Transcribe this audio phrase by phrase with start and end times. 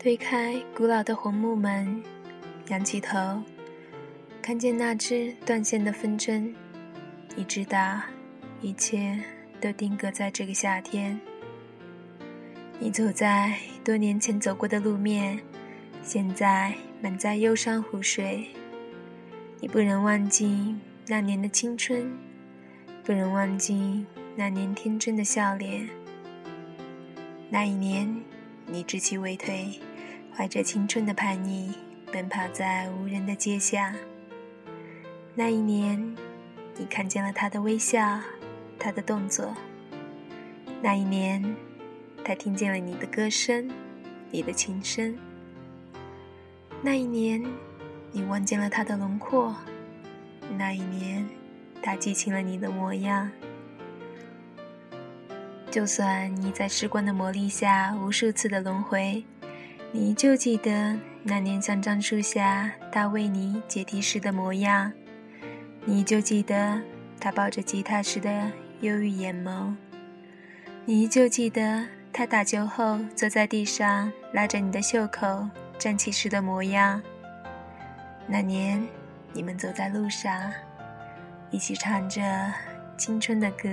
[0.00, 2.00] 推开古老的红木门，
[2.68, 3.42] 仰起头，
[4.40, 6.54] 看见那只断线的风筝。
[7.34, 8.00] 你知道，
[8.60, 9.18] 一切
[9.60, 11.18] 都定格在这个夏天。
[12.78, 15.36] 你走在多年前走过的路面，
[16.00, 16.72] 现在
[17.02, 18.46] 满载忧伤湖水。
[19.58, 20.76] 你不能忘记
[21.08, 22.16] 那年的青春，
[23.02, 25.88] 不能忘记那年天真的笑脸。
[27.50, 28.22] 那一年，
[28.64, 29.80] 你稚气未退，
[30.38, 31.74] 怀着青春的叛逆，
[32.12, 33.92] 奔跑在无人的街下。
[35.34, 36.16] 那一年，
[36.76, 38.20] 你看见了他的微笑，
[38.78, 39.52] 他的动作。
[40.80, 41.42] 那一年。
[42.24, 43.68] 他听见了你的歌声，
[44.30, 45.16] 你的琴声。
[46.82, 47.42] 那一年，
[48.12, 49.52] 你望见了他的轮廓；
[50.56, 51.26] 那一年，
[51.82, 53.28] 他记起了你的模样。
[55.70, 59.24] 就算你在时光的磨砺下无数次的轮回，
[59.90, 64.92] 你就记得那年香樟树下他为你解题时的模样，
[65.84, 66.80] 你就记得
[67.18, 69.74] 他抱着吉他时的忧郁眼眸，
[70.84, 71.86] 你依旧记得。
[72.10, 77.00] 他打球后坐在地上，拉着你的袖口站起时的模样。
[78.26, 78.84] 那年，
[79.32, 80.50] 你们走在路上，
[81.52, 82.20] 一起唱着
[82.96, 83.68] 青春的歌。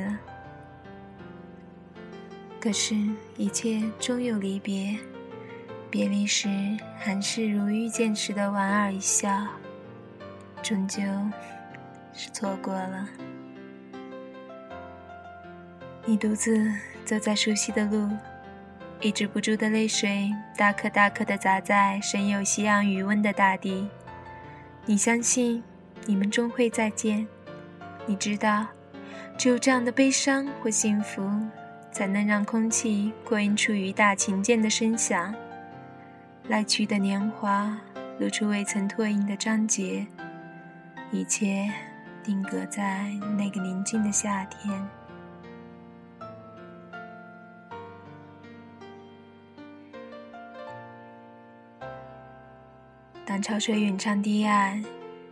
[2.60, 2.94] 可是，
[3.36, 4.96] 一切终有离别，
[5.96, 6.50] 别离时
[7.00, 9.30] 还是如遇见时的莞尔一笑，
[10.62, 11.02] 终究
[12.12, 13.08] 是错过了。
[16.04, 16.70] 你独自
[17.06, 18.10] 走在熟悉的路。
[19.00, 23.88] 抑制不住的泪水，大颗大颗的砸在深有夕阳余温的大地。
[24.86, 25.64] 你相信，
[26.06, 27.26] 你们终会再见。
[28.06, 28.68] 你知道，
[29.38, 31.26] 只有这样的悲伤或幸福，
[31.90, 35.34] 才能让空气扩音出于大琴键的声响。
[36.48, 37.76] 来去的年华，
[38.20, 40.06] 露出未曾拓印的章节。
[41.12, 41.70] 一切
[42.24, 44.88] 定格在那个宁静的夏天。
[53.26, 54.84] 当潮水远唱堤岸，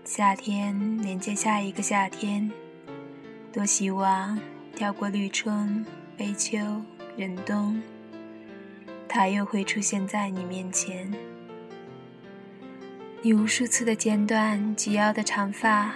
[0.04, 2.52] 夏天连接下一个夏天。
[3.52, 4.40] 多希望
[4.76, 5.86] 跳过绿春、
[6.18, 6.58] 悲秋、
[7.16, 7.80] 忍冬，
[9.16, 11.14] 他又会出现在你面前。
[13.22, 15.94] 你无数次的剪短及腰的长发，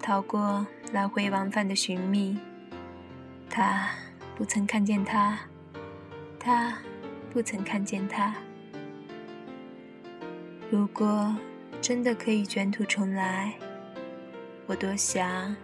[0.00, 2.38] 逃过来回往返的寻觅。
[3.50, 3.90] 他
[4.34, 5.38] 不曾看见他，
[6.40, 6.78] 他
[7.30, 8.34] 不曾看见他。
[10.70, 11.36] 如果
[11.82, 13.52] 真的可以卷土重来，
[14.66, 15.54] 我多想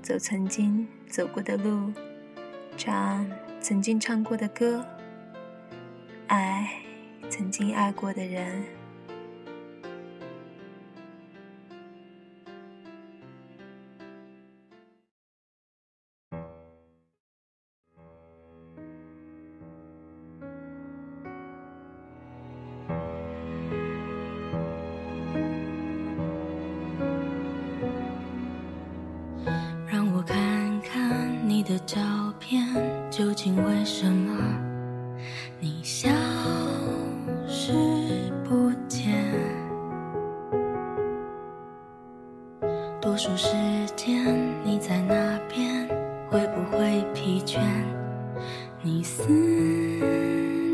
[0.00, 1.92] 走曾经走过的路，
[2.76, 3.28] 唱
[3.60, 4.86] 曾经唱过的歌，
[6.28, 6.70] 爱
[7.28, 8.77] 曾经爱过的人。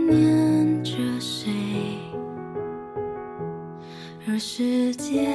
[0.08, 1.50] 念着谁？
[4.26, 5.28] 若世界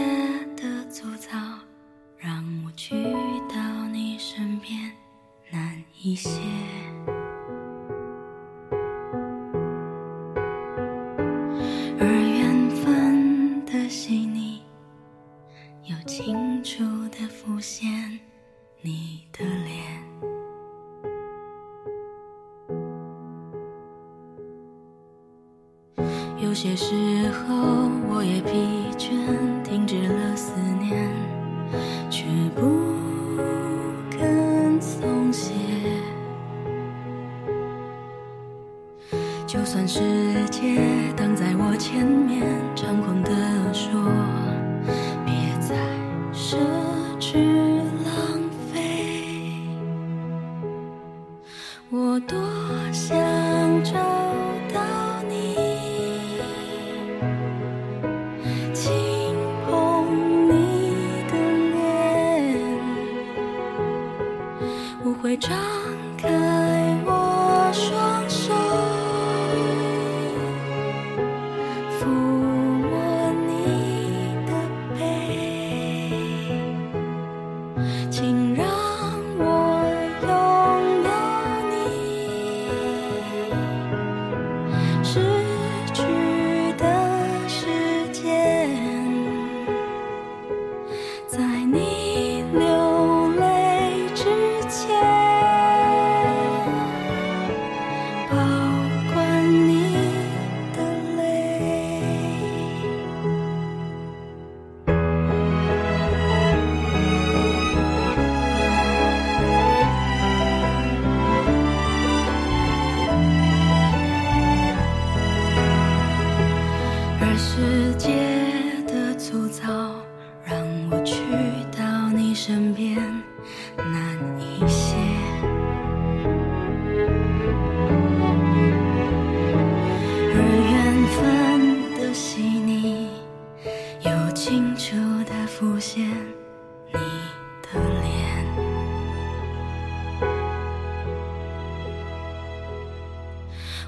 [26.41, 28.51] 有些时候，我也疲
[28.97, 29.11] 倦，
[29.61, 31.07] 停止了思念，
[32.09, 32.25] 却
[32.55, 32.61] 不
[34.09, 35.53] 肯松懈。
[39.45, 39.99] 就算世
[40.49, 40.81] 界
[41.15, 42.43] 挡在我前面，
[42.73, 43.31] 猖狂地
[43.73, 43.99] 说，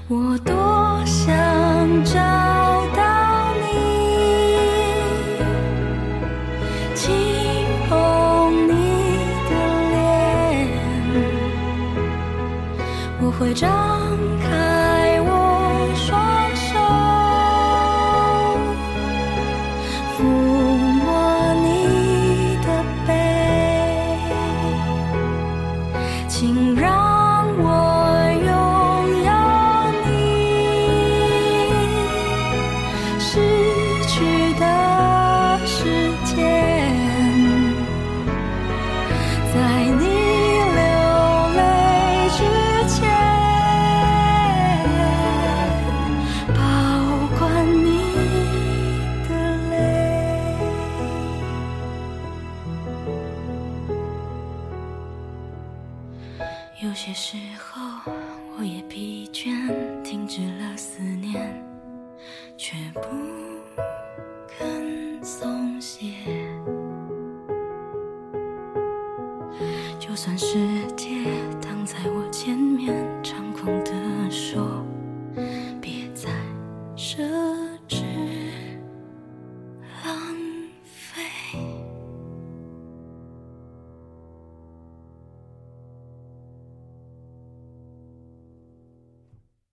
[0.08, 0.54] 我多
[1.04, 2.61] 想找
[60.12, 61.64] 停止了思念
[62.58, 63.41] 却不